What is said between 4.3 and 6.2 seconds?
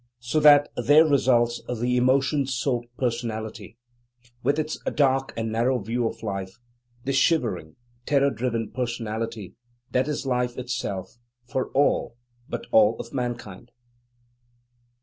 with its dark and narrow view